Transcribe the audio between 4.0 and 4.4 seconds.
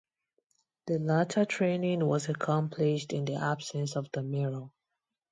the